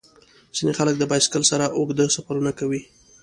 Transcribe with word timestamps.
ځینې 0.55 0.73
خلک 0.79 0.95
د 0.97 1.03
بایسکل 1.11 1.43
سره 1.51 1.65
اوږده 1.77 2.05
سفرونه 2.15 2.51
کوي. 2.59 2.81